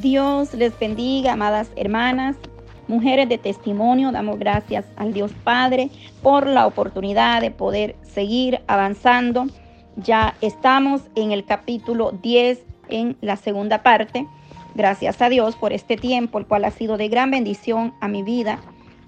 Dios 0.00 0.52
les 0.52 0.78
bendiga, 0.78 1.32
amadas 1.32 1.70
hermanas, 1.74 2.36
mujeres 2.86 3.28
de 3.30 3.38
testimonio. 3.38 4.12
Damos 4.12 4.38
gracias 4.38 4.84
al 4.96 5.14
Dios 5.14 5.32
Padre 5.42 5.90
por 6.22 6.46
la 6.46 6.66
oportunidad 6.66 7.40
de 7.40 7.50
poder 7.50 7.96
seguir 8.02 8.60
avanzando. 8.66 9.46
Ya 9.96 10.34
estamos 10.42 11.02
en 11.14 11.32
el 11.32 11.46
capítulo 11.46 12.12
10 12.22 12.62
en 12.90 13.16
la 13.22 13.36
segunda 13.36 13.82
parte. 13.82 14.26
Gracias 14.74 15.22
a 15.22 15.30
Dios 15.30 15.56
por 15.56 15.72
este 15.72 15.96
tiempo, 15.96 16.38
el 16.38 16.46
cual 16.46 16.66
ha 16.66 16.70
sido 16.70 16.98
de 16.98 17.08
gran 17.08 17.30
bendición 17.30 17.94
a 18.02 18.08
mi 18.08 18.22
vida 18.22 18.58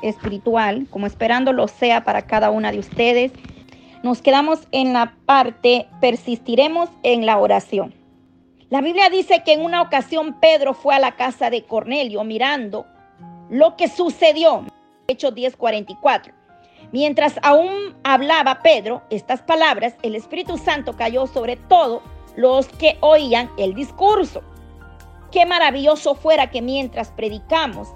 espiritual, 0.00 0.86
como 0.88 1.06
esperando 1.06 1.52
lo 1.52 1.68
sea 1.68 2.04
para 2.04 2.22
cada 2.22 2.50
una 2.50 2.72
de 2.72 2.78
ustedes. 2.78 3.32
Nos 4.02 4.22
quedamos 4.22 4.66
en 4.72 4.94
la 4.94 5.12
parte, 5.26 5.86
persistiremos 6.00 6.88
en 7.02 7.26
la 7.26 7.36
oración. 7.36 7.92
La 8.70 8.82
Biblia 8.82 9.08
dice 9.08 9.42
que 9.44 9.54
en 9.54 9.64
una 9.64 9.80
ocasión 9.80 10.34
Pedro 10.40 10.74
fue 10.74 10.94
a 10.94 10.98
la 10.98 11.16
casa 11.16 11.48
de 11.48 11.64
Cornelio 11.64 12.22
mirando 12.22 12.84
lo 13.48 13.76
que 13.76 13.88
sucedió. 13.88 14.66
Hechos 15.06 15.34
10:44. 15.34 16.34
Mientras 16.92 17.40
aún 17.42 17.96
hablaba 18.04 18.60
Pedro 18.60 19.02
estas 19.08 19.40
palabras, 19.40 19.96
el 20.02 20.14
Espíritu 20.14 20.58
Santo 20.58 20.94
cayó 20.96 21.26
sobre 21.26 21.56
todos 21.56 22.02
los 22.36 22.68
que 22.68 22.98
oían 23.00 23.50
el 23.56 23.72
discurso. 23.72 24.42
Qué 25.32 25.46
maravilloso 25.46 26.14
fuera 26.14 26.50
que 26.50 26.60
mientras 26.60 27.10
predicamos 27.10 27.88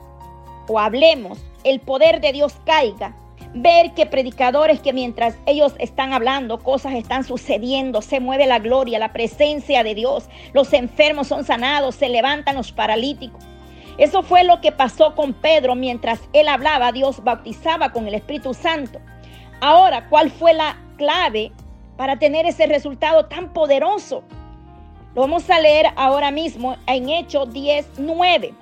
o 0.68 0.78
hablemos, 0.78 1.38
el 1.64 1.80
poder 1.80 2.22
de 2.22 2.32
Dios 2.32 2.54
caiga 2.64 3.14
ver 3.54 3.92
que 3.92 4.06
predicadores 4.06 4.80
que 4.80 4.92
mientras 4.92 5.36
ellos 5.46 5.74
están 5.78 6.12
hablando, 6.12 6.58
cosas 6.58 6.94
están 6.94 7.24
sucediendo, 7.24 8.00
se 8.02 8.20
mueve 8.20 8.46
la 8.46 8.58
gloria, 8.58 8.98
la 8.98 9.12
presencia 9.12 9.82
de 9.82 9.94
Dios, 9.94 10.28
los 10.52 10.72
enfermos 10.72 11.28
son 11.28 11.44
sanados, 11.44 11.94
se 11.94 12.08
levantan 12.08 12.56
los 12.56 12.72
paralíticos. 12.72 13.44
Eso 13.98 14.22
fue 14.22 14.44
lo 14.44 14.60
que 14.60 14.72
pasó 14.72 15.14
con 15.14 15.34
Pedro 15.34 15.74
mientras 15.74 16.20
él 16.32 16.48
hablaba, 16.48 16.92
Dios 16.92 17.22
bautizaba 17.22 17.92
con 17.92 18.08
el 18.08 18.14
Espíritu 18.14 18.54
Santo. 18.54 19.00
Ahora, 19.60 20.08
¿cuál 20.08 20.30
fue 20.30 20.54
la 20.54 20.78
clave 20.96 21.52
para 21.96 22.18
tener 22.18 22.46
ese 22.46 22.66
resultado 22.66 23.26
tan 23.26 23.52
poderoso? 23.52 24.24
Lo 25.14 25.22
vamos 25.22 25.48
a 25.50 25.60
leer 25.60 25.88
ahora 25.96 26.30
mismo 26.30 26.76
en 26.86 27.10
Hechos 27.10 27.52
19. 27.52 28.54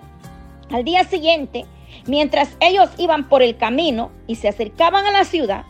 Al 0.73 0.85
día 0.85 1.05
siguiente, 1.05 1.65
Mientras 2.07 2.57
ellos 2.61 2.91
iban 2.99 3.29
por 3.29 3.43
el 3.43 3.57
camino 3.57 4.11
y 4.27 4.37
se 4.37 4.49
acercaban 4.49 5.07
a 5.07 5.11
la 5.11 5.25
ciudad, 5.25 5.65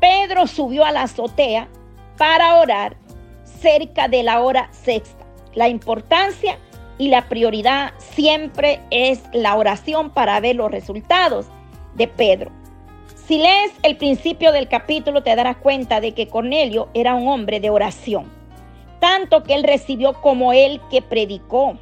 Pedro 0.00 0.46
subió 0.46 0.84
a 0.84 0.92
la 0.92 1.02
azotea 1.02 1.68
para 2.16 2.56
orar 2.56 2.96
cerca 3.44 4.08
de 4.08 4.22
la 4.22 4.40
hora 4.40 4.68
sexta. 4.72 5.24
La 5.54 5.68
importancia 5.68 6.58
y 6.98 7.08
la 7.08 7.28
prioridad 7.28 7.92
siempre 7.98 8.80
es 8.90 9.22
la 9.32 9.56
oración 9.56 10.10
para 10.10 10.38
ver 10.40 10.56
los 10.56 10.70
resultados 10.70 11.46
de 11.94 12.08
Pedro. 12.08 12.50
Si 13.26 13.38
lees 13.38 13.72
el 13.82 13.96
principio 13.96 14.52
del 14.52 14.68
capítulo 14.68 15.22
te 15.22 15.34
darás 15.34 15.56
cuenta 15.56 16.00
de 16.00 16.12
que 16.12 16.28
Cornelio 16.28 16.88
era 16.94 17.14
un 17.14 17.26
hombre 17.28 17.58
de 17.58 17.70
oración, 17.70 18.30
tanto 19.00 19.42
que 19.42 19.54
él 19.54 19.64
recibió 19.64 20.12
como 20.14 20.52
él 20.52 20.80
que 20.90 21.02
predicó. 21.02 21.76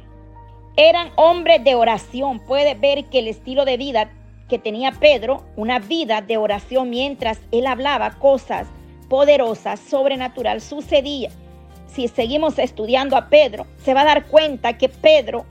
Eran 0.77 1.11
hombres 1.15 1.63
de 1.63 1.75
oración. 1.75 2.39
Puedes 2.39 2.79
ver 2.79 3.05
que 3.05 3.19
el 3.19 3.27
estilo 3.27 3.63
de 3.63 3.77
vida 3.77 4.09
que 4.49 4.59
tenía 4.59 4.91
Pedro, 4.91 5.43
una 5.55 5.79
vida 5.79 6.21
de 6.21 6.37
oración 6.37 6.89
mientras 6.89 7.39
él 7.51 7.65
hablaba 7.65 8.11
cosas 8.19 8.67
poderosas, 9.09 9.79
sobrenatural, 9.79 10.61
sucedía. 10.61 11.29
Si 11.87 12.07
seguimos 12.07 12.59
estudiando 12.59 13.15
a 13.15 13.29
Pedro, 13.29 13.65
se 13.83 13.93
va 13.93 14.01
a 14.01 14.05
dar 14.05 14.25
cuenta 14.25 14.77
que 14.77 14.89
Pedro, 14.89 15.45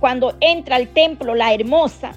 cuando 0.00 0.36
entra 0.40 0.76
al 0.76 0.88
templo, 0.88 1.34
la 1.34 1.54
hermosa, 1.54 2.12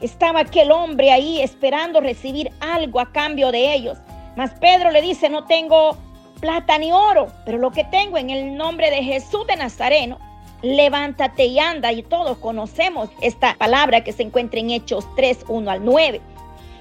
estaba 0.00 0.40
aquel 0.40 0.70
hombre 0.70 1.10
ahí 1.10 1.40
esperando 1.40 2.00
recibir 2.00 2.50
algo 2.60 3.00
a 3.00 3.10
cambio 3.10 3.50
de 3.50 3.74
ellos. 3.74 3.98
Mas 4.36 4.52
Pedro 4.60 4.90
le 4.90 5.02
dice, 5.02 5.28
no 5.28 5.44
tengo 5.44 5.96
plata 6.40 6.78
ni 6.78 6.92
oro, 6.92 7.28
pero 7.44 7.58
lo 7.58 7.70
que 7.70 7.84
tengo 7.84 8.18
en 8.18 8.30
el 8.30 8.56
nombre 8.56 8.90
de 8.90 9.02
Jesús 9.02 9.46
de 9.46 9.56
Nazareno, 9.56 10.18
levántate 10.64 11.46
y 11.46 11.58
anda. 11.58 11.92
Y 11.92 12.02
todos 12.02 12.38
conocemos 12.38 13.10
esta 13.20 13.54
palabra 13.54 14.02
que 14.02 14.12
se 14.12 14.22
encuentra 14.22 14.60
en 14.60 14.70
Hechos 14.70 15.06
3, 15.16 15.44
1 15.48 15.70
al 15.70 15.84
9. 15.84 16.20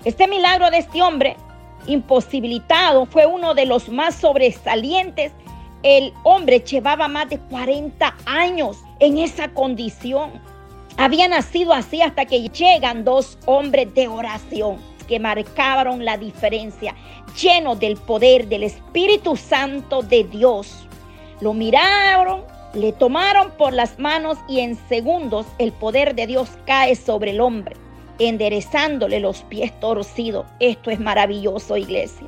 Este 0.05 0.27
milagro 0.27 0.69
de 0.71 0.79
este 0.79 1.01
hombre 1.01 1.37
imposibilitado 1.87 3.05
fue 3.05 3.25
uno 3.25 3.53
de 3.53 3.65
los 3.65 3.89
más 3.89 4.15
sobresalientes. 4.15 5.31
El 5.83 6.13
hombre 6.23 6.61
llevaba 6.61 7.07
más 7.07 7.29
de 7.29 7.39
40 7.39 8.15
años 8.25 8.77
en 8.99 9.17
esa 9.17 9.49
condición. 9.49 10.31
Había 10.97 11.27
nacido 11.27 11.73
así 11.73 12.01
hasta 12.01 12.25
que 12.25 12.47
llegan 12.49 13.03
dos 13.03 13.37
hombres 13.45 13.93
de 13.93 14.07
oración 14.07 14.77
que 15.07 15.19
marcaron 15.19 16.05
la 16.05 16.17
diferencia, 16.17 16.95
llenos 17.39 17.79
del 17.79 17.97
poder 17.97 18.47
del 18.47 18.63
Espíritu 18.63 19.35
Santo 19.35 20.01
de 20.01 20.23
Dios. 20.23 20.87
Lo 21.41 21.53
miraron 21.53 22.43
le 22.73 22.91
tomaron 22.91 23.51
por 23.51 23.73
las 23.73 23.99
manos 23.99 24.37
y 24.47 24.59
en 24.59 24.75
segundos 24.87 25.45
el 25.59 25.71
poder 25.71 26.15
de 26.15 26.27
Dios 26.27 26.49
cae 26.65 26.95
sobre 26.95 27.31
el 27.31 27.41
hombre, 27.41 27.75
enderezándole 28.19 29.19
los 29.19 29.43
pies 29.43 29.77
torcidos. 29.79 30.45
Esto 30.59 30.89
es 30.89 30.99
maravilloso, 30.99 31.77
iglesia. 31.77 32.27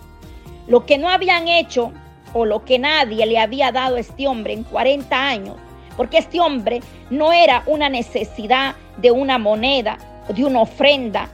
Lo 0.68 0.86
que 0.86 0.98
no 0.98 1.10
habían 1.10 1.48
hecho 1.48 1.92
o 2.34 2.46
lo 2.46 2.64
que 2.66 2.80
nadie 2.80 3.26
le 3.26 3.40
había 3.40 3.72
dado 3.72 3.96
a 3.96 4.00
este 4.00 4.28
hombre 4.28 4.54
en 4.54 4.64
40 4.64 5.28
años, 5.28 5.56
porque 5.98 6.18
este 6.18 6.40
hombre 6.40 6.82
no 7.10 7.32
era 7.34 7.64
una 7.66 7.90
necesidad 7.90 8.76
de 8.98 9.12
una 9.12 9.38
moneda 9.38 9.98
de 10.34 10.44
una 10.44 10.62
ofrenda. 10.62 11.30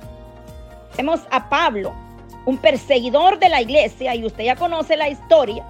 Vemos 0.98 1.22
a 1.32 1.50
Pablo, 1.50 1.94
un 2.46 2.58
perseguidor 2.58 3.40
de 3.40 3.50
la 3.50 3.62
iglesia, 3.62 4.16
y 4.16 4.26
usted 4.26 4.44
ya 4.44 4.56
conoce 4.56 4.98
la 4.98 5.10
historia, 5.10 5.66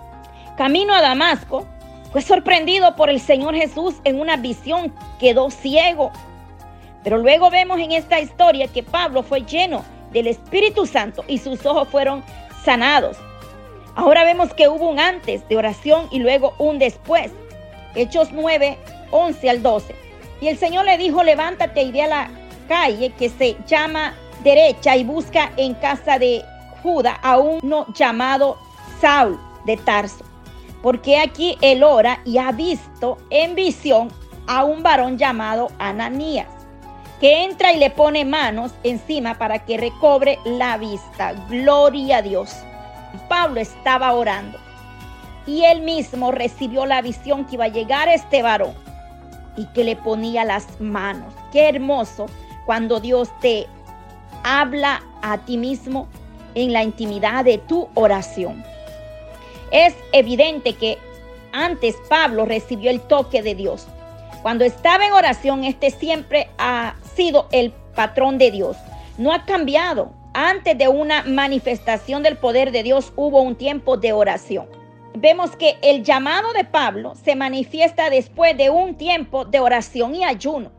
camino 0.57 0.93
a 0.93 1.01
Damasco, 1.01 1.67
fue 2.11 2.21
sorprendido 2.21 2.95
por 2.95 3.09
el 3.09 3.21
Señor 3.21 3.55
Jesús 3.55 3.95
en 4.03 4.19
una 4.19 4.35
visión, 4.35 4.93
quedó 5.19 5.49
ciego. 5.49 6.11
Pero 7.03 7.17
luego 7.17 7.49
vemos 7.49 7.79
en 7.79 7.93
esta 7.93 8.19
historia 8.19 8.67
que 8.67 8.83
Pablo 8.83 9.23
fue 9.23 9.41
lleno 9.43 9.83
del 10.11 10.27
Espíritu 10.27 10.85
Santo 10.85 11.23
y 11.27 11.37
sus 11.37 11.65
ojos 11.65 11.87
fueron 11.87 12.23
sanados. 12.63 13.17
Ahora 13.95 14.25
vemos 14.25 14.53
que 14.53 14.67
hubo 14.67 14.89
un 14.89 14.99
antes 14.99 15.47
de 15.47 15.57
oración 15.57 16.07
y 16.11 16.19
luego 16.19 16.53
un 16.59 16.79
después. 16.79 17.31
Hechos 17.95 18.31
9, 18.31 18.77
11 19.11 19.49
al 19.49 19.63
12. 19.63 19.95
Y 20.41 20.47
el 20.47 20.57
Señor 20.57 20.85
le 20.85 20.97
dijo, 20.97 21.23
levántate 21.23 21.81
y 21.81 21.91
ve 21.91 22.03
a 22.03 22.07
la 22.07 22.31
calle 22.67 23.11
que 23.11 23.29
se 23.29 23.55
llama 23.67 24.13
derecha 24.43 24.95
y 24.97 25.03
busca 25.03 25.51
en 25.55 25.75
casa 25.75 26.19
de 26.19 26.43
Judá 26.83 27.19
a 27.21 27.37
uno 27.37 27.85
llamado 27.93 28.57
Saul 28.99 29.39
de 29.65 29.77
Tarso 29.77 30.30
porque 30.81 31.19
aquí 31.19 31.57
él 31.61 31.83
ora 31.83 32.21
y 32.25 32.37
ha 32.37 32.51
visto 32.51 33.17
en 33.29 33.55
visión 33.55 34.11
a 34.47 34.63
un 34.63 34.83
varón 34.83 35.17
llamado 35.17 35.71
Ananías, 35.79 36.47
que 37.19 37.43
entra 37.43 37.71
y 37.71 37.77
le 37.77 37.89
pone 37.89 38.25
manos 38.25 38.73
encima 38.83 39.37
para 39.37 39.59
que 39.65 39.77
recobre 39.77 40.39
la 40.43 40.77
vista. 40.77 41.33
Gloria 41.49 42.17
a 42.17 42.21
Dios. 42.21 42.55
Pablo 43.29 43.59
estaba 43.59 44.13
orando 44.13 44.57
y 45.45 45.63
él 45.63 45.81
mismo 45.81 46.31
recibió 46.31 46.85
la 46.85 47.01
visión 47.01 47.45
que 47.45 47.55
iba 47.55 47.65
a 47.65 47.69
llegar 47.69 48.09
este 48.09 48.41
varón 48.41 48.73
y 49.55 49.65
que 49.67 49.83
le 49.83 49.95
ponía 49.95 50.45
las 50.45 50.79
manos. 50.79 51.33
Qué 51.51 51.69
hermoso 51.69 52.25
cuando 52.65 52.99
Dios 52.99 53.29
te 53.41 53.67
habla 54.43 55.03
a 55.21 55.37
ti 55.39 55.57
mismo 55.57 56.07
en 56.55 56.73
la 56.73 56.83
intimidad 56.83 57.45
de 57.45 57.57
tu 57.57 57.89
oración. 57.93 58.63
Es 59.71 59.95
evidente 60.11 60.73
que 60.73 60.97
antes 61.53 61.95
Pablo 62.09 62.45
recibió 62.45 62.91
el 62.91 63.01
toque 63.01 63.41
de 63.41 63.55
Dios. 63.55 63.87
Cuando 64.41 64.65
estaba 64.65 65.05
en 65.05 65.13
oración, 65.13 65.63
este 65.63 65.91
siempre 65.91 66.49
ha 66.57 66.95
sido 67.15 67.47
el 67.51 67.71
patrón 67.95 68.37
de 68.37 68.51
Dios. 68.51 68.77
No 69.17 69.31
ha 69.31 69.45
cambiado. 69.45 70.11
Antes 70.33 70.77
de 70.77 70.87
una 70.87 71.23
manifestación 71.23 72.23
del 72.23 72.37
poder 72.37 72.71
de 72.71 72.83
Dios 72.83 73.11
hubo 73.15 73.41
un 73.41 73.55
tiempo 73.55 73.97
de 73.97 74.13
oración. 74.13 74.67
Vemos 75.13 75.55
que 75.57 75.77
el 75.81 76.03
llamado 76.03 76.53
de 76.53 76.63
Pablo 76.63 77.13
se 77.15 77.35
manifiesta 77.35 78.09
después 78.09 78.57
de 78.57 78.69
un 78.69 78.95
tiempo 78.95 79.43
de 79.45 79.59
oración 79.59 80.15
y 80.15 80.23
ayuno. 80.23 80.71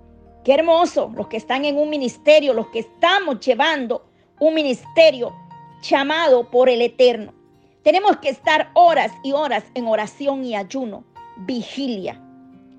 Qué 0.44 0.54
hermoso 0.54 1.12
los 1.14 1.28
que 1.28 1.36
están 1.36 1.64
en 1.64 1.76
un 1.76 1.90
ministerio, 1.90 2.54
los 2.54 2.68
que 2.68 2.80
estamos 2.80 3.40
llevando 3.40 4.06
un 4.40 4.54
ministerio 4.54 5.34
llamado 5.82 6.50
por 6.50 6.68
el 6.68 6.82
Eterno. 6.82 7.41
Tenemos 7.82 8.18
que 8.18 8.28
estar 8.28 8.70
horas 8.74 9.10
y 9.24 9.32
horas 9.32 9.64
en 9.74 9.88
oración 9.88 10.44
y 10.44 10.54
ayuno, 10.54 11.04
vigilia. 11.38 12.20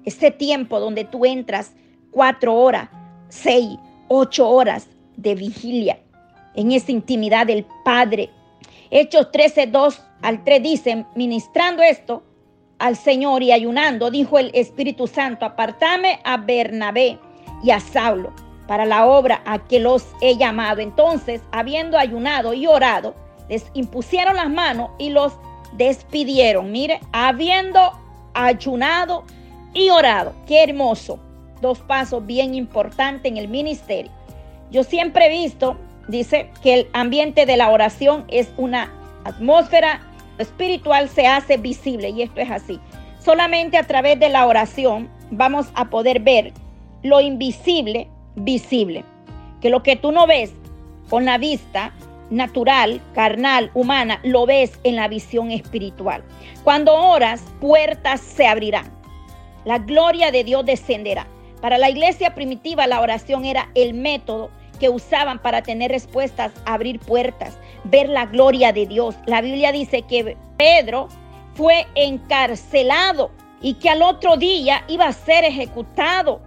Ese 0.05 0.31
tiempo 0.31 0.79
donde 0.79 1.03
tú 1.03 1.25
entras 1.25 1.73
cuatro 2.11 2.55
horas, 2.55 2.89
seis, 3.27 3.77
ocho 4.07 4.49
horas 4.49 4.87
de 5.17 5.35
vigilia 5.35 5.99
en 6.55 6.71
esa 6.71 6.91
intimidad 6.91 7.47
del 7.47 7.65
Padre. 7.83 8.29
Hechos 8.91 9.31
13, 9.31 9.67
2 9.67 10.01
al 10.21 10.43
3 10.43 10.63
dicen, 10.63 11.07
ministrando 11.15 11.83
esto 11.83 12.23
al 12.79 12.95
Señor 12.95 13.43
y 13.43 13.51
ayunando, 13.51 14.09
dijo 14.09 14.39
el 14.39 14.51
Espíritu 14.53 15.07
Santo, 15.07 15.45
apartame 15.45 16.19
a 16.23 16.37
Bernabé 16.37 17.19
y 17.61 17.71
a 17.71 17.79
Saulo 17.79 18.33
para 18.67 18.85
la 18.85 19.05
obra 19.05 19.41
a 19.45 19.59
que 19.59 19.79
los 19.79 20.05
he 20.21 20.37
llamado. 20.37 20.79
Entonces, 20.79 21.41
habiendo 21.51 21.97
ayunado 21.97 22.53
y 22.53 22.67
orado, 22.67 23.15
les 23.49 23.65
impusieron 23.73 24.35
las 24.35 24.49
manos 24.49 24.91
y 24.97 25.09
los 25.09 25.33
despidieron. 25.73 26.71
Mire, 26.71 26.99
habiendo 27.11 27.93
ayunado 28.33 29.23
y 29.73 29.89
orado. 29.89 30.33
Qué 30.47 30.63
hermoso. 30.63 31.19
Dos 31.61 31.79
pasos 31.79 32.25
bien 32.25 32.55
importantes 32.55 33.31
en 33.31 33.37
el 33.37 33.47
ministerio. 33.47 34.11
Yo 34.71 34.83
siempre 34.83 35.27
he 35.27 35.29
visto, 35.29 35.77
dice, 36.07 36.49
que 36.61 36.73
el 36.73 36.87
ambiente 36.93 37.45
de 37.45 37.57
la 37.57 37.69
oración 37.69 38.25
es 38.27 38.51
una 38.57 38.91
atmósfera 39.23 40.01
espiritual, 40.39 41.09
se 41.09 41.27
hace 41.27 41.57
visible 41.57 42.09
y 42.09 42.23
esto 42.23 42.41
es 42.41 42.51
así. 42.51 42.79
Solamente 43.19 43.77
a 43.77 43.83
través 43.83 44.19
de 44.19 44.29
la 44.29 44.45
oración 44.45 45.09
vamos 45.31 45.67
a 45.75 45.89
poder 45.89 46.19
ver 46.19 46.53
lo 47.03 47.21
invisible 47.21 48.09
visible. 48.35 49.05
Que 49.61 49.69
lo 49.69 49.83
que 49.83 49.95
tú 49.95 50.11
no 50.11 50.27
ves 50.27 50.53
con 51.09 51.25
la 51.25 51.37
vista 51.37 51.93
natural, 52.33 52.99
carnal, 53.13 53.69
humana, 53.73 54.19
lo 54.23 54.45
ves 54.45 54.79
en 54.83 54.95
la 54.95 55.07
visión 55.07 55.51
espiritual. 55.51 56.23
Cuando 56.63 56.93
oras, 56.93 57.43
puertas 57.61 58.21
se 58.21 58.47
abrirán. 58.47 58.91
La 59.65 59.77
gloria 59.77 60.31
de 60.31 60.43
Dios 60.43 60.65
descenderá. 60.65 61.27
Para 61.61 61.77
la 61.77 61.89
iglesia 61.89 62.35
primitiva 62.35 62.87
la 62.87 62.99
oración 62.99 63.45
era 63.45 63.69
el 63.75 63.93
método 63.93 64.49
que 64.79 64.89
usaban 64.89 65.39
para 65.39 65.61
tener 65.61 65.91
respuestas, 65.91 66.51
abrir 66.65 66.99
puertas, 66.99 67.57
ver 67.85 68.09
la 68.09 68.25
gloria 68.25 68.73
de 68.73 68.85
Dios. 68.85 69.15
La 69.27 69.41
Biblia 69.41 69.71
dice 69.71 70.01
que 70.01 70.35
Pedro 70.57 71.07
fue 71.53 71.85
encarcelado 71.95 73.31
y 73.61 73.75
que 73.75 73.89
al 73.89 74.01
otro 74.01 74.35
día 74.35 74.83
iba 74.87 75.05
a 75.05 75.13
ser 75.13 75.45
ejecutado. 75.45 76.41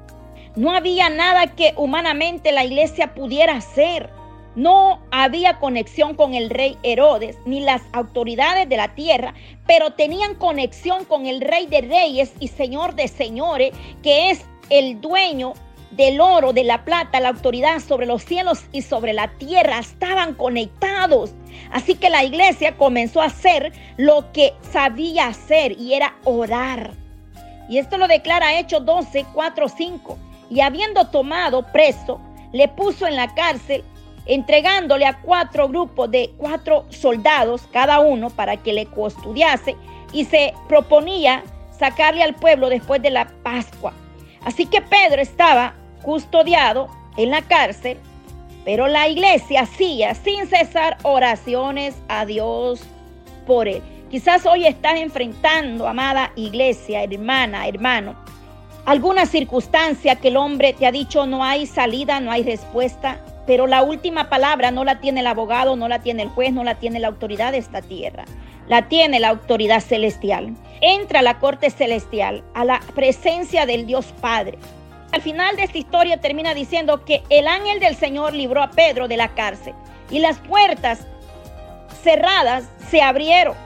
No 0.56 0.74
había 0.74 1.08
nada 1.08 1.46
que 1.46 1.72
humanamente 1.76 2.52
la 2.52 2.64
iglesia 2.64 3.14
pudiera 3.14 3.56
hacer. 3.56 4.10
No 4.56 5.00
había 5.10 5.58
conexión 5.58 6.14
con 6.14 6.32
el 6.32 6.48
rey 6.48 6.78
Herodes 6.82 7.36
ni 7.44 7.60
las 7.60 7.82
autoridades 7.92 8.66
de 8.68 8.78
la 8.78 8.94
tierra, 8.94 9.34
pero 9.66 9.92
tenían 9.92 10.34
conexión 10.34 11.04
con 11.04 11.26
el 11.26 11.42
rey 11.42 11.66
de 11.66 11.82
reyes 11.82 12.32
y 12.40 12.48
señor 12.48 12.94
de 12.94 13.06
señores, 13.06 13.74
que 14.02 14.30
es 14.30 14.46
el 14.70 15.02
dueño 15.02 15.52
del 15.90 16.22
oro, 16.22 16.54
de 16.54 16.64
la 16.64 16.86
plata, 16.86 17.20
la 17.20 17.28
autoridad 17.28 17.80
sobre 17.80 18.06
los 18.06 18.24
cielos 18.24 18.64
y 18.72 18.80
sobre 18.80 19.12
la 19.12 19.28
tierra. 19.36 19.78
Estaban 19.78 20.32
conectados. 20.32 21.34
Así 21.70 21.94
que 21.94 22.08
la 22.08 22.24
iglesia 22.24 22.78
comenzó 22.78 23.20
a 23.20 23.26
hacer 23.26 23.74
lo 23.98 24.32
que 24.32 24.54
sabía 24.72 25.26
hacer 25.26 25.78
y 25.78 25.92
era 25.92 26.16
orar. 26.24 26.92
Y 27.68 27.76
esto 27.76 27.98
lo 27.98 28.08
declara 28.08 28.58
Hechos 28.58 28.86
12, 28.86 29.26
4, 29.34 29.68
5. 29.68 30.18
Y 30.48 30.60
habiendo 30.60 31.08
tomado 31.08 31.62
preso, 31.72 32.20
le 32.52 32.68
puso 32.68 33.06
en 33.06 33.16
la 33.16 33.34
cárcel 33.34 33.84
entregándole 34.26 35.06
a 35.06 35.20
cuatro 35.20 35.69
grupos 35.69 36.11
de 36.11 36.32
cuatro 36.37 36.84
soldados 36.90 37.62
cada 37.73 38.00
uno 38.00 38.31
para 38.31 38.56
que 38.56 38.73
le 38.73 38.87
custodiase 38.87 39.76
y 40.12 40.25
se 40.25 40.52
proponía 40.69 41.44
sacarle 41.78 42.23
al 42.23 42.34
pueblo 42.34 42.69
después 42.69 43.00
de 43.02 43.11
la 43.11 43.28
Pascua. 43.43 43.93
Así 44.44 44.67
que 44.67 44.81
Pedro 44.81 45.20
estaba 45.20 45.75
custodiado 46.02 46.88
en 47.17 47.31
la 47.31 47.43
cárcel, 47.43 47.99
pero 48.64 48.88
la 48.88 49.08
iglesia 49.08 49.62
hacía 49.62 50.14
sin 50.14 50.46
cesar 50.46 50.96
oraciones 51.02 51.96
a 52.08 52.26
Dios 52.26 52.81
por 53.46 53.69
él. 53.69 53.82
Quizás 54.11 54.46
hoy 54.46 54.67
estás 54.67 54.99
enfrentando, 54.99 55.88
amada 55.88 56.32
iglesia, 56.37 57.02
hermana, 57.02 57.67
hermano, 57.67 58.14
alguna 58.84 59.26
circunstancia 59.26 60.17
que 60.17 60.28
el 60.28 60.37
hombre 60.37 60.73
te 60.73 60.87
ha 60.87 60.93
dicho 60.93 61.26
no 61.26 61.43
hay 61.43 61.67
salida, 61.67 62.20
no 62.20 62.31
hay 62.31 62.44
respuesta, 62.44 63.20
pero 63.46 63.66
la 63.66 63.82
última 63.82 64.28
palabra 64.28 64.70
no 64.70 64.84
la 64.84 65.00
tiene 65.00 65.20
el 65.20 65.26
abogado, 65.26 65.76
no 65.76 65.88
la 65.88 66.00
tiene 66.00 66.25
el 66.25 66.28
juez, 66.28 66.52
no 66.52 66.64
la 66.64 66.75
tiene 66.75 66.98
la 66.98 67.08
autoridad 67.08 67.52
de 67.52 67.58
esta 67.58 67.81
tierra. 67.81 68.25
La 68.69 68.88
tiene 68.88 69.20
la 69.20 69.28
autoridad 69.28 69.81
celestial. 69.81 70.54
Entra 70.81 71.20
a 71.20 71.22
la 71.22 71.38
corte 71.38 71.70
celestial, 71.70 72.43
a 72.54 72.64
la 72.64 72.81
presencia 72.94 73.64
del 73.64 73.87
Dios 73.87 74.12
Padre. 74.20 74.58
Al 75.12 75.22
final 75.22 75.56
de 75.56 75.62
esta 75.62 75.78
historia 75.78 76.20
termina 76.20 76.52
diciendo 76.52 77.04
que 77.04 77.22
el 77.31 77.46
ángel 77.46 77.78
del 77.78 77.94
Señor 77.94 78.34
libró 78.34 78.62
a 78.62 78.70
Pedro 78.70 79.06
de 79.06 79.16
la 79.16 79.28
cárcel 79.28 79.75
y 80.10 80.19
las 80.19 80.38
puertas 80.38 81.06
cerradas 82.02 82.69
se 82.90 83.00
abrieron. 83.00 83.56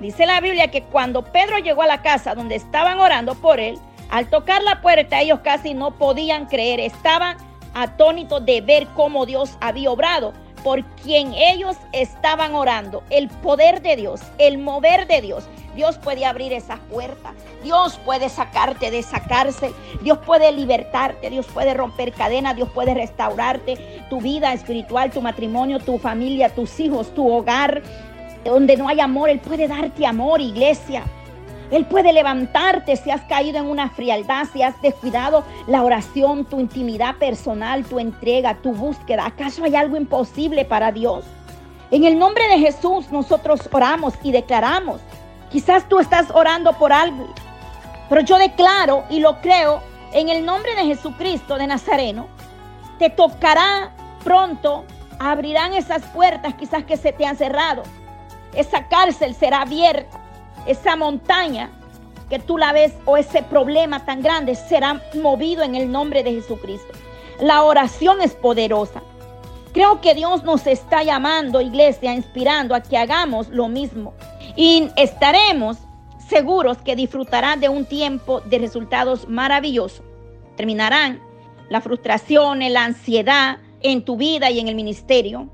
Dice 0.00 0.26
la 0.26 0.40
Biblia 0.40 0.70
que 0.70 0.82
cuando 0.82 1.24
Pedro 1.24 1.58
llegó 1.58 1.82
a 1.82 1.86
la 1.86 2.02
casa 2.02 2.34
donde 2.34 2.54
estaban 2.54 3.00
orando 3.00 3.34
por 3.34 3.60
él, 3.60 3.78
al 4.10 4.28
tocar 4.28 4.62
la 4.62 4.80
puerta 4.82 5.20
ellos 5.20 5.40
casi 5.40 5.74
no 5.74 5.92
podían 5.92 6.46
creer, 6.46 6.80
estaban 6.80 7.36
atónitos 7.74 8.44
de 8.44 8.60
ver 8.60 8.86
cómo 8.94 9.26
Dios 9.26 9.56
había 9.60 9.90
obrado 9.90 10.32
por 10.62 10.84
quien 11.02 11.32
ellos 11.34 11.76
estaban 11.92 12.54
orando. 12.54 13.02
El 13.10 13.28
poder 13.28 13.82
de 13.82 13.96
Dios, 13.96 14.20
el 14.38 14.58
mover 14.58 15.06
de 15.06 15.20
Dios. 15.20 15.44
Dios 15.74 15.98
puede 15.98 16.26
abrir 16.26 16.52
esas 16.52 16.78
puertas. 16.80 17.32
Dios 17.62 17.98
puede 18.04 18.28
sacarte 18.28 18.90
de 18.90 18.98
esa 18.98 19.20
cárcel. 19.20 19.72
Dios 20.02 20.18
puede 20.18 20.52
libertarte. 20.52 21.30
Dios 21.30 21.46
puede 21.46 21.74
romper 21.74 22.12
cadenas. 22.12 22.56
Dios 22.56 22.68
puede 22.70 22.94
restaurarte 22.94 24.04
tu 24.10 24.20
vida 24.20 24.52
espiritual, 24.52 25.10
tu 25.10 25.22
matrimonio, 25.22 25.78
tu 25.78 25.98
familia, 25.98 26.54
tus 26.54 26.78
hijos, 26.80 27.14
tu 27.14 27.30
hogar. 27.30 27.82
Donde 28.44 28.76
no 28.76 28.88
hay 28.88 29.00
amor, 29.00 29.28
Él 29.30 29.38
puede 29.38 29.68
darte 29.68 30.06
amor, 30.06 30.40
iglesia. 30.40 31.04
Él 31.70 31.86
puede 31.86 32.12
levantarte 32.12 32.96
si 32.96 33.10
has 33.10 33.20
caído 33.22 33.58
en 33.58 33.66
una 33.66 33.90
frialdad, 33.90 34.46
si 34.52 34.62
has 34.62 34.80
descuidado 34.82 35.44
la 35.68 35.84
oración, 35.84 36.44
tu 36.44 36.58
intimidad 36.58 37.16
personal, 37.16 37.84
tu 37.84 38.00
entrega, 38.00 38.56
tu 38.56 38.72
búsqueda. 38.72 39.26
¿Acaso 39.26 39.62
hay 39.62 39.76
algo 39.76 39.96
imposible 39.96 40.64
para 40.64 40.90
Dios? 40.90 41.24
En 41.92 42.04
el 42.04 42.18
nombre 42.18 42.46
de 42.48 42.58
Jesús 42.58 43.10
nosotros 43.12 43.68
oramos 43.70 44.14
y 44.22 44.32
declaramos. 44.32 45.00
Quizás 45.50 45.88
tú 45.88 46.00
estás 46.00 46.30
orando 46.32 46.72
por 46.72 46.92
algo, 46.92 47.26
pero 48.08 48.20
yo 48.20 48.38
declaro 48.38 49.04
y 49.08 49.20
lo 49.20 49.40
creo 49.40 49.80
en 50.12 50.28
el 50.28 50.44
nombre 50.44 50.74
de 50.74 50.86
Jesucristo 50.86 51.56
de 51.56 51.68
Nazareno. 51.68 52.26
Te 52.98 53.10
tocará 53.10 53.92
pronto, 54.24 54.84
abrirán 55.18 55.74
esas 55.74 56.02
puertas 56.06 56.54
quizás 56.54 56.84
que 56.84 56.96
se 56.96 57.12
te 57.12 57.26
han 57.26 57.36
cerrado. 57.36 57.84
Esa 58.54 58.88
cárcel 58.88 59.34
será 59.34 59.62
abierta 59.62 60.19
esa 60.66 60.96
montaña 60.96 61.70
que 62.28 62.38
tú 62.38 62.56
la 62.56 62.72
ves 62.72 62.92
o 63.04 63.16
ese 63.16 63.42
problema 63.42 64.04
tan 64.04 64.22
grande 64.22 64.54
será 64.54 65.02
movido 65.20 65.62
en 65.62 65.74
el 65.74 65.90
nombre 65.90 66.22
de 66.22 66.32
Jesucristo. 66.32 66.92
La 67.40 67.62
oración 67.62 68.22
es 68.22 68.34
poderosa. 68.34 69.02
Creo 69.72 70.00
que 70.00 70.14
Dios 70.14 70.44
nos 70.44 70.66
está 70.66 71.02
llamando, 71.02 71.60
iglesia, 71.60 72.14
inspirando 72.14 72.74
a 72.74 72.80
que 72.80 72.96
hagamos 72.96 73.48
lo 73.48 73.68
mismo. 73.68 74.14
Y 74.56 74.88
estaremos 74.96 75.78
seguros 76.28 76.78
que 76.78 76.96
disfrutarán 76.96 77.60
de 77.60 77.68
un 77.68 77.84
tiempo 77.84 78.40
de 78.40 78.58
resultados 78.58 79.28
maravillosos. 79.28 80.02
Terminarán 80.56 81.20
la 81.68 81.80
frustración, 81.80 82.60
la 82.72 82.84
ansiedad 82.84 83.58
en 83.80 84.04
tu 84.04 84.16
vida 84.16 84.50
y 84.50 84.60
en 84.60 84.68
el 84.68 84.74
ministerio. 84.74 85.48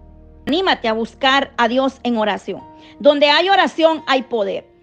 Anímate 0.47 0.89
a 0.89 0.93
buscar 0.93 1.53
a 1.57 1.69
Dios 1.69 2.01
en 2.03 2.17
oración. 2.17 2.63
Donde 2.99 3.31
hay 3.31 3.49
oración 3.49 4.03
hay 4.07 4.23
poder. 4.23 4.76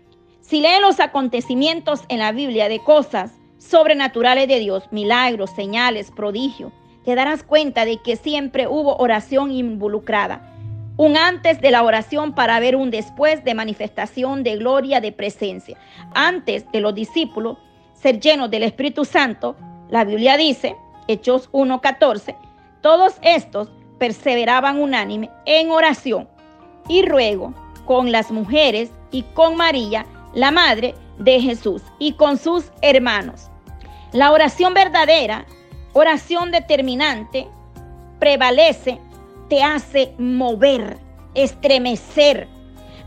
Si 0.43 0.59
lees 0.59 0.81
los 0.81 0.99
acontecimientos 0.99 2.01
en 2.09 2.19
la 2.19 2.33
Biblia 2.33 2.67
de 2.67 2.79
cosas 2.79 3.31
sobrenaturales 3.59 4.49
de 4.49 4.59
Dios, 4.59 4.83
milagros, 4.91 5.49
señales, 5.51 6.11
prodigios, 6.11 6.73
te 7.05 7.15
darás 7.15 7.43
cuenta 7.43 7.85
de 7.85 8.01
que 8.01 8.17
siempre 8.17 8.67
hubo 8.67 8.97
oración 8.97 9.51
involucrada. 9.51 10.53
Un 10.97 11.15
antes 11.15 11.61
de 11.61 11.71
la 11.71 11.81
oración 11.81 12.35
para 12.35 12.59
ver 12.59 12.75
un 12.75 12.91
después 12.91 13.45
de 13.45 13.53
manifestación 13.53 14.43
de 14.43 14.57
gloria, 14.57 14.99
de 14.99 15.13
presencia. 15.13 15.77
Antes 16.13 16.69
de 16.73 16.81
los 16.81 16.93
discípulos 16.93 17.57
ser 17.93 18.19
llenos 18.19 18.51
del 18.51 18.63
Espíritu 18.63 19.05
Santo, 19.05 19.55
la 19.89 20.03
Biblia 20.03 20.35
dice, 20.35 20.75
Hechos 21.07 21.49
1.14, 21.53 22.35
todos 22.81 23.15
estos 23.21 23.71
perseveraban 23.97 24.81
unánime 24.81 25.29
en 25.45 25.71
oración 25.71 26.27
y 26.89 27.01
ruego 27.03 27.53
con 27.85 28.11
las 28.11 28.29
mujeres 28.29 28.91
y 29.09 29.23
con 29.33 29.55
María, 29.55 30.05
la 30.33 30.51
madre 30.51 30.95
de 31.17 31.39
Jesús, 31.39 31.81
y 31.99 32.13
con 32.13 32.37
sus 32.37 32.71
hermanos. 32.81 33.49
La 34.11 34.31
oración 34.31 34.73
verdadera, 34.73 35.45
oración 35.93 36.51
determinante, 36.51 37.47
prevalece, 38.19 38.99
te 39.49 39.63
hace 39.63 40.13
mover, 40.17 40.97
estremecer. 41.35 42.47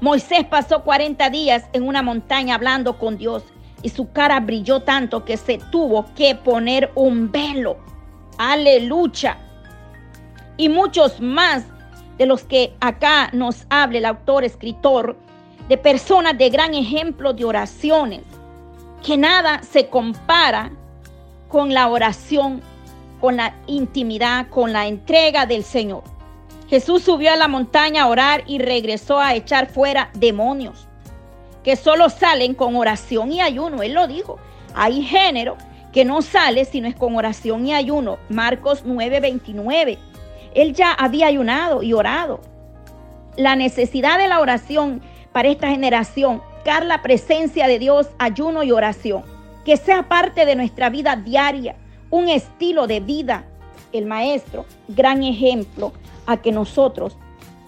Moisés 0.01 0.45
pasó 0.45 0.83
40 0.83 1.31
días 1.31 1.65
en 1.73 1.83
una 1.87 2.03
montaña 2.03 2.55
hablando 2.55 2.99
con 2.99 3.17
Dios 3.17 3.45
y 3.83 3.89
su 3.89 4.11
cara 4.13 4.41
brilló 4.41 4.81
tanto 4.81 5.25
que 5.25 5.37
se 5.37 5.59
tuvo 5.71 6.07
que 6.15 6.35
poner 6.35 6.91
un 6.95 7.31
velo. 7.31 7.77
Aleluya. 8.39 9.39
Y 10.57 10.69
muchos 10.69 11.21
más 11.21 11.65
de 12.19 12.27
los 12.27 12.45
que 12.45 12.75
acá 12.81 13.31
nos 13.33 13.67
hable 13.71 13.99
el 13.99 14.07
autor, 14.07 14.45
escritor, 14.45 15.17
de 15.69 15.77
personas 15.77 16.37
de 16.39 16.51
gran 16.51 16.75
ejemplo 16.75 17.33
de 17.33 17.45
oraciones, 17.45 18.23
que 19.05 19.17
nada 19.17 19.63
se 19.63 19.89
compara 19.89 20.71
con 21.49 21.75
la 21.75 21.89
oración 21.89 22.63
con 23.21 23.37
la 23.37 23.55
intimidad, 23.67 24.49
con 24.51 24.73
la 24.73 24.87
entrega 24.87 25.47
del 25.47 25.65
Señor. 25.65 26.03
Jesús 26.69 27.03
subió 27.03 27.33
a 27.33 27.37
la 27.37 27.49
montaña 27.49 28.03
a 28.03 28.09
orar 28.09 28.45
y 28.47 28.59
regresó 28.59 29.19
a 29.19 29.35
echar 29.35 29.69
fuera 29.69 30.11
demonios 30.15 30.87
que 31.67 31.75
solo 31.75 32.11
salen 32.11 32.55
con 32.55 32.77
oración 32.77 33.33
y 33.33 33.41
ayuno. 33.41 33.83
Él 33.83 33.93
lo 33.93 34.07
dijo. 34.07 34.39
Hay 34.73 35.03
género 35.03 35.57
que 35.93 36.05
no 36.05 36.23
sale 36.23 36.65
si 36.65 36.81
no 36.81 36.87
es 36.87 36.95
con 36.95 37.17
oración 37.17 37.67
y 37.67 37.75
ayuno. 37.75 38.19
Marcos 38.29 38.85
9:29. 38.85 39.99
Él 40.55 40.75
ya 40.75 40.93
había 40.93 41.27
ayunado 41.27 41.83
y 41.83 41.93
orado. 41.93 42.41
La 43.37 43.57
necesidad 43.57 44.17
de 44.17 44.29
la 44.29 44.39
oración 44.39 45.03
para 45.37 45.51
esta 45.51 45.69
generación, 45.69 46.41
buscar 46.55 46.87
la 46.87 47.03
presencia 47.03 47.69
de 47.69 47.79
Dios, 47.79 48.09
ayuno 48.19 48.63
y 48.63 48.73
oración, 48.73 49.23
que 49.67 49.77
sea 49.77 50.09
parte 50.09 50.47
de 50.47 50.57
nuestra 50.57 50.89
vida 50.89 51.15
diaria, 51.15 51.77
un 52.09 52.31
estilo 52.31 52.87
de 52.87 53.01
vida. 53.01 53.45
El 53.93 54.07
maestro, 54.07 54.65
gran 54.89 55.23
ejemplo 55.23 55.93
a 56.25 56.39
que 56.39 56.53
nosotros 56.53 57.19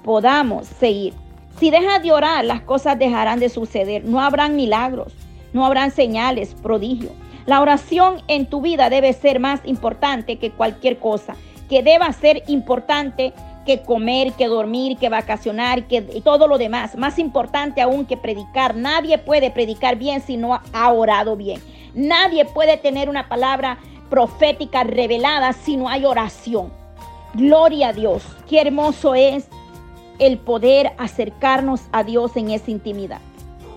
podamos 0.03 0.67
seguir. 0.67 1.13
Si 1.61 1.71
dejas 1.71 2.03
de 2.03 2.11
orar, 2.11 2.43
las 2.47 2.63
cosas 2.63 2.99
dejarán 2.99 3.39
de 3.39 3.51
suceder. 3.51 4.03
No 4.03 4.23
habrán 4.23 4.57
milagros, 4.57 5.13
no 5.53 5.67
habrán 5.67 5.91
señales, 5.91 6.55
prodigios. 6.55 7.13
La 7.45 7.61
oración 7.61 8.23
en 8.29 8.47
tu 8.47 8.63
vida 8.63 8.89
debe 8.89 9.13
ser 9.13 9.41
más 9.41 9.61
importante 9.67 10.39
que 10.39 10.53
cualquier 10.53 10.99
cosa, 10.99 11.37
que 11.69 11.83
deba 11.83 12.11
ser 12.15 12.45
importante 12.47 13.35
que 13.69 13.83
comer, 13.83 14.33
que 14.33 14.47
dormir, 14.47 14.97
que 14.97 15.11
vacacionar, 15.11 15.87
que 15.89 16.01
todo 16.01 16.49
lo 16.49 16.57
demás. 16.57 16.97
Más 16.97 17.19
importante 17.19 17.83
aún 17.83 18.07
que 18.07 18.17
predicar. 18.17 18.75
Nadie 18.75 19.19
puede 19.19 19.51
predicar 19.51 19.97
bien 19.97 20.23
si 20.23 20.39
no 20.39 20.59
ha 20.73 20.91
orado 20.91 21.37
bien. 21.37 21.61
Nadie 21.93 22.47
puede 22.47 22.79
tener 22.79 23.11
una 23.11 23.29
palabra 23.29 23.77
profética 24.09 24.85
revelada 24.85 25.53
si 25.53 25.77
no 25.77 25.91
hay 25.91 26.07
oración. 26.07 26.73
Gloria 27.35 27.89
a 27.89 27.93
Dios. 27.93 28.23
Qué 28.49 28.59
hermoso 28.59 29.15
es 29.15 29.49
el 30.19 30.39
poder 30.39 30.93
acercarnos 30.97 31.83
a 31.93 32.05
Dios 32.05 32.39
en 32.39 32.51
esa 32.51 32.71
intimidad. 32.71 33.21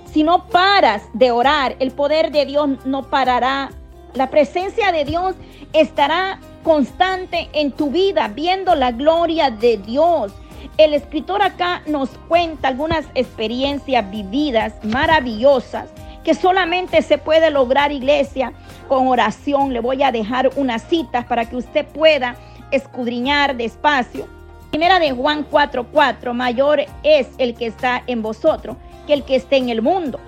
Si 0.06 0.24
no 0.24 0.48
paras 0.48 1.04
de 1.12 1.32
orar, 1.32 1.76
el 1.80 1.92
poder 1.92 2.32
de 2.32 2.46
Dios 2.46 2.70
no 2.86 3.04
parará. 3.10 3.72
La 4.14 4.30
presencia 4.30 4.94
de 4.94 5.04
Dios 5.04 5.36
estará 5.74 6.40
constante 6.64 7.50
en 7.54 7.72
tu 7.72 7.92
vida, 7.92 8.28
viendo 8.28 8.76
la 8.76 8.92
gloria 8.92 9.50
de 9.52 9.78
Dios. 9.78 10.34
El 10.78 10.94
escritor 10.94 11.42
acá 11.42 11.82
nos 11.86 12.10
cuenta 12.28 12.68
algunas 12.68 13.06
experiencias 13.16 14.10
vividas 14.10 14.74
maravillosas 14.84 15.90
que 16.24 16.34
solamente 16.34 17.02
se 17.02 17.18
puede 17.18 17.50
lograr, 17.50 17.92
iglesia, 17.92 18.54
con 18.88 19.08
oración. 19.08 19.74
Le 19.74 19.80
voy 19.80 20.04
a 20.04 20.12
dejar 20.12 20.52
unas 20.56 20.84
citas 20.84 21.26
para 21.26 21.46
que 21.50 21.56
usted 21.56 21.86
pueda 21.86 22.36
escudriñar 22.72 23.56
despacio. 23.56 24.28
Primera 24.70 25.00
de 25.00 25.12
Juan 25.12 25.46
4:4, 25.50 26.34
mayor 26.34 26.82
es 27.04 27.28
el 27.38 27.56
que 27.56 27.68
está 27.68 28.04
en 28.08 28.22
vosotros 28.22 28.78
que 29.06 29.14
el 29.14 29.24
que 29.24 29.36
esté 29.36 29.58
en 29.58 29.70
el 29.70 29.82
mundo. 29.82 30.20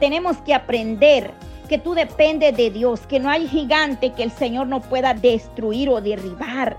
Tenemos 0.00 0.38
que 0.38 0.54
aprender 0.54 1.30
que 1.68 1.78
tú 1.78 1.94
dependes 1.94 2.56
de 2.56 2.70
Dios, 2.70 3.06
que 3.06 3.20
no 3.20 3.30
hay 3.30 3.46
gigante 3.48 4.12
que 4.12 4.22
el 4.22 4.30
Señor 4.30 4.66
no 4.66 4.80
pueda 4.80 5.14
destruir 5.14 5.88
o 5.88 6.00
derribar. 6.00 6.76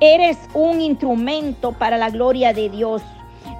Eres 0.00 0.38
un 0.54 0.80
instrumento 0.80 1.72
para 1.72 1.96
la 1.96 2.10
gloria 2.10 2.52
de 2.52 2.68
Dios. 2.68 3.02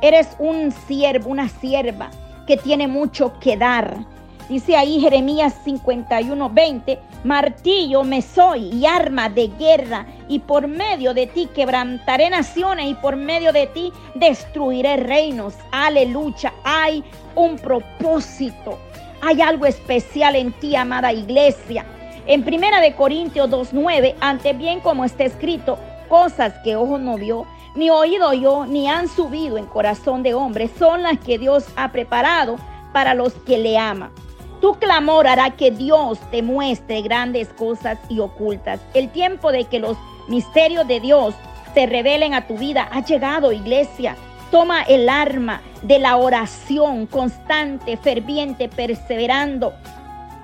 Eres 0.02 0.37
un 0.38 0.73
siervo, 0.87 1.31
una 1.31 1.49
sierva 1.49 2.11
que 2.47 2.57
tiene 2.57 2.88
mucho 2.88 3.38
que 3.40 3.57
dar. 3.57 4.04
Dice 4.49 4.76
ahí 4.76 5.00
Jeremías 5.00 5.54
51, 5.64 6.50
20, 6.50 6.99
martillo 7.25 8.04
me 8.04 8.21
soy 8.21 8.69
y 8.75 8.85
arma 8.85 9.31
de 9.31 9.49
guerra, 9.49 10.07
y 10.28 10.40
por 10.40 10.69
medio 10.69 11.14
de 11.14 11.26
ti 11.26 11.49
quebrantaré 11.54 12.28
naciones 12.28 12.90
y 12.90 12.95
por 12.95 13.16
medio 13.16 13.54
de 13.54 13.66
ti 13.69 13.90
destruiré 14.14 14.99
reinos. 14.99 15.54
Aleluya, 15.73 16.52
hay 16.62 17.02
un 17.35 17.57
propósito, 17.57 18.78
hay 19.25 19.40
algo 19.40 19.64
especial 19.66 20.37
en 20.37 20.52
ti, 20.52 20.76
amada 20.76 21.12
iglesia. 21.12 21.87
En 22.26 22.45
Primera 22.45 22.81
de 22.81 22.95
Corintios 22.95 23.49
2.9, 23.50 24.14
ante 24.21 24.52
bien 24.52 24.81
como 24.81 25.04
está 25.04 25.25
escrito, 25.25 25.78
cosas 26.09 26.52
que 26.62 26.76
ojo 26.76 26.99
no 26.99 27.16
vio, 27.16 27.47
ni 27.75 27.90
oído 27.90 28.33
yo, 28.35 28.66
ni 28.66 28.88
han 28.88 29.09
subido 29.09 29.57
en 29.57 29.66
corazón 29.66 30.23
de 30.23 30.35
hombre, 30.35 30.71
son 30.78 31.02
las 31.02 31.19
que 31.19 31.38
Dios 31.38 31.64
ha 31.76 31.90
preparado 31.90 32.57
para 32.93 33.14
los 33.14 33.33
que 33.33 33.59
le 33.59 33.78
aman. 33.78 34.11
Tu 34.61 34.75
clamor 34.75 35.26
hará 35.26 35.50
que 35.50 35.71
Dios 35.71 36.19
te 36.31 36.43
muestre 36.43 37.02
grandes 37.02 37.49
cosas 37.49 37.99
y 38.09 38.21
ocultas. 38.21 38.81
El 38.95 39.11
tiempo 39.11 39.52
de 39.52 39.64
que 39.64 39.78
los 39.78 39.97
misterios 40.28 40.87
de 40.87 41.00
Dios 41.00 41.35
se 41.75 41.87
revelen 41.87 42.35
a 42.35 42.47
tu 42.47 42.57
vida 42.57 42.88
ha 42.93 43.04
llegado, 43.04 43.52
iglesia. 43.52 44.16
Toma 44.54 44.82
el 44.82 45.08
arma 45.08 45.62
de 45.82 45.99
la 45.99 46.16
oración 46.16 47.06
constante, 47.06 47.96
ferviente, 47.96 48.68
perseverando. 48.68 49.73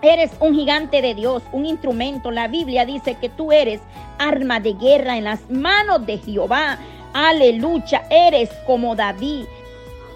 Eres 0.03 0.33
un 0.41 0.53
gigante 0.53 1.01
de 1.01 1.15
Dios, 1.15 1.45
un 1.53 1.65
instrumento. 1.65 2.33
La 2.33 2.49
Biblia 2.49 2.85
dice 2.85 3.15
que 3.15 3.29
tú 3.29 3.53
eres 3.53 3.81
arma 4.19 4.59
de 4.59 4.73
guerra 4.73 5.17
en 5.17 5.23
las 5.23 5.49
manos 5.49 6.05
de 6.07 6.19
Jehová. 6.19 6.77
Aleluya, 7.13 8.03
eres 8.11 8.51
como 8.67 8.97
David. 8.97 9.45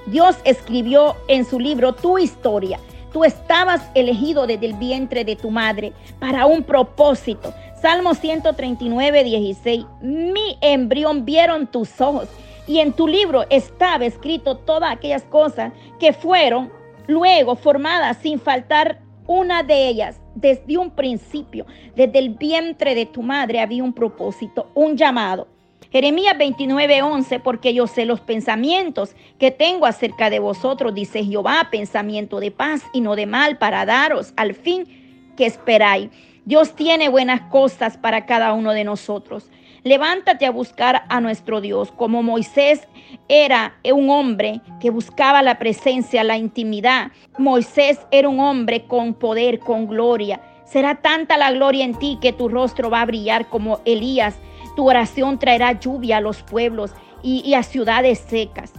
Dios 0.07 0.39
escribió 0.43 1.15
en 1.29 1.45
su 1.45 1.61
libro 1.61 1.93
tu 1.93 2.19
historia 2.19 2.81
Tú 3.15 3.23
estabas 3.23 3.81
elegido 3.95 4.49
desde 4.49 4.67
el 4.67 4.75
vientre 4.75 5.25
de 5.25 5.37
tu 5.37 5.49
madre 5.49 5.93
para 6.19 6.47
un 6.47 6.65
propósito. 6.65 7.55
Salmo 7.81 8.13
139, 8.13 9.23
16. 9.23 9.87
Mi 10.01 10.59
embrión 10.61 11.25
vieron 11.25 11.69
tus 11.69 12.01
ojos 12.01 12.29
y 12.67 12.79
en 12.79 12.93
tu 12.93 13.07
libro 13.07 13.45
estaba 13.51 14.05
escrito 14.05 14.57
todas 14.57 14.93
aquellas 14.93 15.25
cosas 15.25 15.73
que 15.99 16.13
fueron 16.13 16.73
luego 17.07 17.57
formadas 17.57 18.19
sin 18.19 18.39
faltar 18.39 19.01
una 19.27 19.63
de 19.63 19.89
ellas. 19.89 20.21
Desde 20.35 20.79
un 20.79 20.91
principio, 20.91 21.67
desde 21.95 22.19
el 22.19 22.31
vientre 22.31 22.95
de 22.95 23.07
tu 23.07 23.23
madre 23.23 23.61
había 23.61 23.85
un 23.85 23.93
propósito, 23.93 24.71
un 24.75 24.97
llamado. 24.97 25.47
Jeremías 25.93 26.37
29:11, 26.37 27.39
porque 27.41 27.73
yo 27.73 27.87
sé 27.87 28.05
los 28.05 28.21
pensamientos 28.21 29.15
que 29.39 29.53
tengo 29.53 29.87
acerca 29.87 30.29
de 30.29 30.41
vosotros, 30.41 30.93
dice 30.93 31.25
Jehová, 31.25 31.69
pensamiento 31.71 32.41
de 32.41 32.51
paz 32.51 32.83
y 32.93 33.01
no 33.01 33.15
de 33.15 33.27
mal 33.27 33.59
para 33.59 33.87
daros 33.87 34.33
al 34.37 34.55
fin 34.55 35.33
que 35.37 35.47
esperáis. 35.47 36.11
Dios 36.45 36.75
tiene 36.75 37.09
buenas 37.09 37.43
cosas 37.43 37.97
para 37.97 38.27
cada 38.27 38.55
uno 38.55 38.73
de 38.73 38.83
nosotros. 38.83 39.49
Levántate 39.85 40.47
a 40.47 40.51
buscar 40.51 41.05
a 41.09 41.21
nuestro 41.21 41.61
Dios, 41.61 41.93
como 41.93 42.23
Moisés 42.23 42.89
era 43.29 43.75
un 43.85 44.11
hombre 44.11 44.61
que 44.81 44.91
buscaba 44.91 45.43
la 45.43 45.59
presencia, 45.59 46.25
la 46.25 46.37
intimidad. 46.39 47.13
Moisés 47.39 48.01
era 48.11 48.29
un 48.29 48.41
hombre 48.41 48.87
con 48.87 49.15
poder, 49.15 49.59
con 49.59 49.87
gloria. 49.87 50.41
Será 50.65 50.97
tanta 50.97 51.37
la 51.37 51.53
gloria 51.53 51.85
en 51.85 51.95
ti 51.99 52.19
que 52.21 52.33
tu 52.33 52.49
rostro 52.49 52.91
va 52.91 53.03
a 53.03 53.07
brillar 53.07 53.49
como 53.49 53.81
Elías 53.85 54.39
tu 54.75 54.89
oración 54.89 55.39
traerá 55.39 55.79
lluvia 55.79 56.19
a 56.19 56.21
los 56.21 56.43
pueblos 56.43 56.93
y, 57.23 57.55
a 57.55 57.63
ciudades 57.63 58.19
secas. 58.19 58.73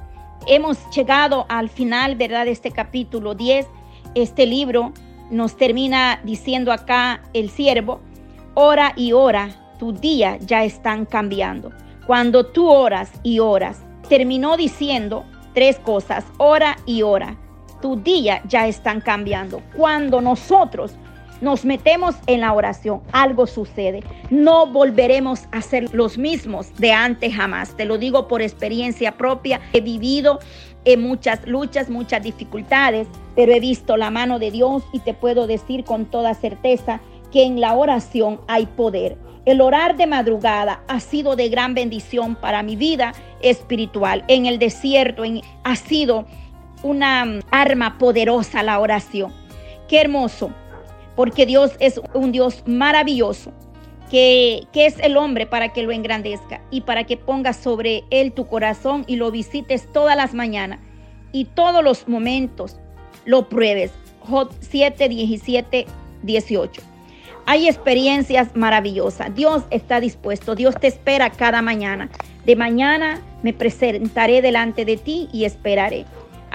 Hemos 0.48 0.78
llegado 0.92 1.46
al 1.50 1.70
final, 1.70 2.16
¿verdad?, 2.16 2.46
de 2.46 2.52
este 2.52 2.72
capítulo 2.72 3.34
10. 3.34 3.68
Este 4.14 4.46
libro 4.46 4.94
nos 5.32 5.58
termina 5.58 6.20
diciendo 6.24 6.72
acá 6.72 7.24
el 7.34 7.50
siervo, 7.50 8.02
ora 8.54 8.94
y 8.96 9.14
ora, 9.14 9.50
tus 9.78 10.00
días 10.00 10.46
ya 10.46 10.64
están 10.64 11.06
cambiando. 11.06 11.72
Cuando 12.06 12.46
tú 12.46 12.70
oras 12.70 13.12
y 13.24 13.40
oras, 13.40 13.82
terminó 14.08 14.58
diciendo 14.58 15.26
tres 15.54 15.80
cosas, 15.80 16.26
ora 16.38 16.78
y 16.86 17.02
ora. 17.02 17.38
Tus 17.82 18.04
días 18.04 18.42
ya 18.48 18.68
están 18.68 19.02
cambiando. 19.02 19.62
Cuando 19.76 20.22
nosotros 20.22 20.96
nos 21.42 21.66
metemos 21.66 22.16
en 22.28 22.42
la 22.42 22.54
oración, 22.54 23.02
algo 23.12 23.46
sucede. 23.48 24.04
No 24.30 24.68
volveremos 24.68 25.42
a 25.52 25.62
ser 25.62 25.94
los 25.94 26.18
mismos 26.18 26.74
de 26.78 26.92
antes 26.92 27.34
jamás. 27.34 27.76
Te 27.76 27.86
lo 27.86 27.98
digo 27.98 28.28
por 28.28 28.42
experiencia 28.42 29.18
propia. 29.18 29.60
He 29.74 29.82
vivido 29.82 30.40
en 30.86 31.02
muchas 31.02 31.46
luchas, 31.46 31.90
muchas 31.90 32.24
dificultades, 32.24 33.08
pero 33.36 33.52
he 33.52 33.60
visto 33.60 33.98
la 33.98 34.12
mano 34.12 34.40
de 34.40 34.52
Dios 34.52 34.84
y 34.94 35.00
te 35.00 35.14
puedo 35.14 35.48
decir 35.48 35.84
con 35.84 36.06
toda 36.06 36.34
certeza 36.36 37.02
que 37.36 37.44
en 37.44 37.60
la 37.60 37.74
oración 37.76 38.40
hay 38.48 38.66
poder. 38.66 39.18
El 39.44 39.60
orar 39.60 39.98
de 39.98 40.08
madrugada 40.08 40.82
ha 40.88 41.02
sido 41.02 41.36
de 41.36 41.50
gran 41.50 41.74
bendición 41.74 42.36
para 42.36 42.64
mi 42.64 42.78
vida 42.78 43.12
espiritual. 43.42 44.24
En 44.30 44.46
el 44.46 44.58
desierto 44.58 45.24
ha 45.66 45.76
sido 45.76 46.26
una 46.82 47.42
arma 47.52 47.98
poderosa 47.98 48.64
la 48.64 48.80
oración. 48.80 49.34
Qué 49.90 50.00
hermoso 50.00 50.50
porque 51.18 51.46
Dios 51.46 51.74
es 51.82 52.00
un 52.14 52.32
Dios 52.32 52.64
maravilloso, 52.66 53.52
que, 54.10 54.66
que, 54.72 54.86
es 54.86 54.98
el 55.00 55.18
hombre 55.18 55.46
para 55.46 55.74
que 55.74 55.84
lo 55.84 55.92
engrandezca 55.92 56.62
y 56.72 56.82
para 56.82 57.04
que 57.04 57.18
pongas 57.18 57.58
sobre 57.58 58.06
él 58.12 58.32
tu 58.32 58.48
corazón 58.48 59.04
y 59.08 59.18
lo 59.18 59.30
visites 59.30 59.92
todas 59.92 60.16
las 60.16 60.34
mañanas 60.34 60.80
y 61.34 61.44
todos 61.44 61.84
los 61.84 62.08
momentos 62.08 62.80
lo 63.26 63.50
pruebes. 63.50 63.92
Job 64.22 64.54
7, 64.62 65.10
17, 65.10 65.86
18. 66.24 66.95
Hay 67.48 67.68
experiencias 67.68 68.56
maravillosas. 68.56 69.34
Dios 69.36 69.64
está 69.70 70.00
dispuesto. 70.00 70.56
Dios 70.56 70.76
te 70.80 70.88
espera 70.88 71.30
cada 71.30 71.62
mañana. 71.62 72.10
De 72.46 72.56
mañana 72.56 73.22
me 73.44 73.54
presentaré 73.54 74.42
delante 74.42 74.86
de 74.86 74.98
ti 74.98 75.30
y 75.32 75.46
esperaré. 75.46 76.06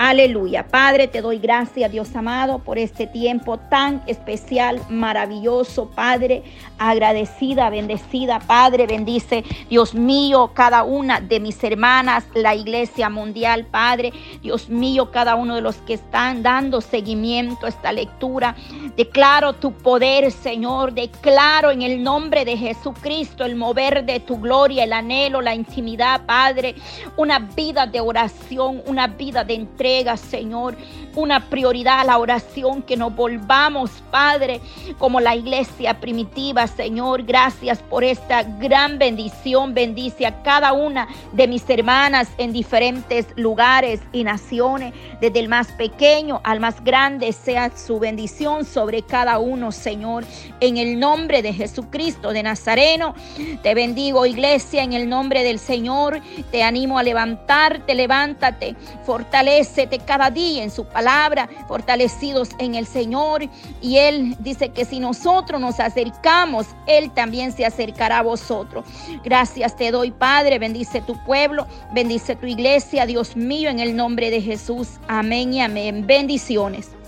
Aleluya. 0.03 0.67
Padre, 0.67 1.09
te 1.09 1.21
doy 1.21 1.39
gracias, 1.39 1.93
Dios 1.93 2.17
amado, 2.17 2.61
por 2.61 2.79
este 2.79 3.07
tiempo 3.07 3.59
tan 3.59 4.03
especial, 4.07 4.81
maravilloso, 4.89 5.91
Padre. 5.91 6.43
Agradecida, 6.79 7.69
bendecida, 7.69 8.39
Padre, 8.39 8.87
bendice, 8.87 9.45
Dios 9.69 9.95
mío, 9.95 10.53
cada 10.55 10.85
una 10.85 11.21
de 11.21 11.39
mis 11.39 11.63
hermanas, 11.63 12.25
la 12.33 12.55
iglesia 12.55 13.11
mundial, 13.11 13.67
Padre. 13.67 14.15
Dios 14.41 14.71
mío, 14.71 15.11
cada 15.11 15.35
uno 15.35 15.57
de 15.57 15.61
los 15.61 15.77
que 15.83 15.93
están 15.93 16.43
dando 16.43 16.81
seguimiento 16.81 17.67
a 17.67 17.69
esta 17.69 17.93
lectura. 17.93 18.57
Declaro 18.97 19.53
tu 19.53 19.75
poder, 19.75 20.33
Señor. 20.33 20.95
Declaro 20.95 21.71
en 21.73 21.83
el 21.83 22.03
nombre 22.03 22.47
de 22.47 22.57
Jesucristo 22.57 23.45
el 23.45 23.55
mover 23.55 24.07
de 24.07 24.21
tu 24.21 24.41
gloria, 24.41 24.85
el 24.85 24.95
anhelo, 24.95 25.43
la 25.43 25.55
intimidad, 25.55 26.25
Padre. 26.25 26.75
Una 27.19 27.39
vida 27.39 27.85
de 27.85 28.01
oración, 28.01 28.83
una 28.87 29.07
vida 29.07 29.45
de 29.45 29.57
entrega 29.57 29.90
Señor. 30.17 30.77
Una 31.15 31.49
prioridad 31.49 32.01
a 32.01 32.05
la 32.05 32.19
oración, 32.19 32.83
que 32.83 32.97
nos 32.97 33.15
volvamos, 33.15 33.91
Padre, 34.11 34.61
como 34.99 35.21
la 35.21 35.35
iglesia 35.35 36.01
primitiva, 36.01 36.67
Señor. 36.67 37.25
Gracias 37.25 37.81
por 37.81 38.05
esta 38.05 38.43
gran 38.43 38.99
bendición. 38.99 39.75
Bendice 39.75 40.27
a 40.27 40.43
cada 40.43 40.73
una 40.73 41.09
de 41.33 41.49
mis 41.49 41.69
hermanas 41.69 42.29
en 42.39 42.53
diferentes 42.53 43.27
lugares 43.37 44.01
y 44.13 44.25
naciones, 44.25 44.95
desde 45.21 45.41
el 45.41 45.49
más 45.49 45.73
pequeño 45.73 46.41
al 46.45 46.61
más 46.61 46.83
grande, 46.83 47.33
sea 47.33 47.71
su 47.77 47.99
bendición 47.99 48.65
sobre 48.65 49.03
cada 49.03 49.39
uno, 49.39 49.73
Señor. 49.73 50.25
En 50.61 50.77
el 50.77 50.99
nombre 50.99 51.43
de 51.43 51.53
Jesucristo 51.53 52.33
de 52.33 52.43
Nazareno, 52.43 53.15
te 53.63 53.75
bendigo, 53.75 54.27
iglesia, 54.27 54.83
en 54.83 54.93
el 54.93 55.09
nombre 55.09 55.43
del 55.43 55.59
Señor. 55.59 56.21
Te 56.51 56.63
animo 56.63 56.99
a 56.99 57.03
levantarte, 57.03 57.95
levántate, 57.95 58.77
fortalece 59.05 59.89
cada 59.99 60.31
día 60.31 60.63
en 60.63 60.71
su 60.71 60.85
palabra, 61.01 61.49
fortalecidos 61.67 62.51
en 62.59 62.75
el 62.75 62.87
Señor. 62.87 63.49
Y 63.81 63.97
Él 63.97 64.37
dice 64.41 64.69
que 64.69 64.85
si 64.85 65.01
nosotros 65.01 65.59
nos 65.59 65.81
acercamos, 65.81 66.67
Él 66.87 67.11
también 67.13 67.53
se 67.53 67.65
acercará 67.65 68.19
a 68.19 68.23
vosotros. 68.23 68.85
Gracias 69.25 69.77
te 69.77 69.91
doy, 69.91 70.11
Padre. 70.11 70.59
Bendice 70.59 71.01
tu 71.01 71.17
pueblo, 71.25 71.67
bendice 71.95 72.37
tu 72.37 72.47
iglesia, 72.47 73.07
Dios 73.07 73.35
mío, 73.35 73.71
en 73.71 73.81
el 73.81 73.97
nombre 73.97 74.31
de 74.31 74.43
Jesús. 74.43 75.01
Amén 75.09 75.55
y 75.55 75.63
amén. 75.63 76.07
Bendiciones. 76.07 77.00